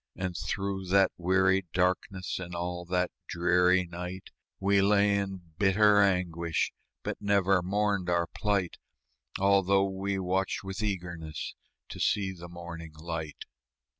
[0.15, 6.71] And through that weary darkness, And all that dreary night, We lay in bitter anguish,
[7.03, 8.77] But never mourned our plight,
[9.39, 11.53] Although we watched with eagerness
[11.89, 13.45] To see the morning light.